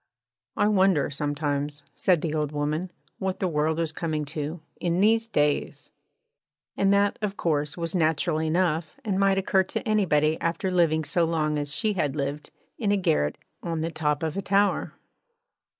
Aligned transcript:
'I 0.57 0.69
wonder 0.69 1.11
sometimes,' 1.11 1.83
said 1.95 2.21
the 2.23 2.33
old 2.33 2.51
woman, 2.51 2.89
'what 3.19 3.39
the 3.39 3.47
world 3.47 3.79
is 3.79 3.91
coming 3.91 4.25
to, 4.33 4.59
in 4.79 4.99
these 4.99 5.27
days!' 5.27 5.91
And 6.75 6.91
that, 6.91 7.19
of 7.21 7.37
course, 7.37 7.77
was 7.77 7.93
natural 7.93 8.41
enough, 8.41 8.97
and 9.05 9.19
might 9.19 9.37
occur 9.37 9.61
to 9.65 9.87
anybody 9.87 10.41
after 10.41 10.71
living 10.71 11.03
so 11.03 11.23
long 11.23 11.59
as 11.59 11.75
she 11.75 11.93
had 11.93 12.15
lived 12.15 12.49
in 12.79 12.91
a 12.91 12.97
garret 12.97 13.37
on 13.61 13.81
the 13.81 13.91
top 13.91 14.23
of 14.23 14.35
a 14.35 14.41
tower. 14.41 14.93